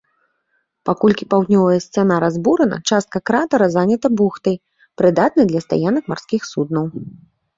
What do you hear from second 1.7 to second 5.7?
сцяна разбурана, частка кратара занята бухтай, прыдатнай для